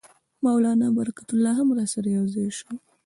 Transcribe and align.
مولنا 0.45 0.87
برکت 0.97 1.29
الله 1.33 1.53
هم 1.59 1.69
راسره 1.77 2.09
یو 2.17 2.25
ځای 2.35 2.49
شو. 2.59 2.69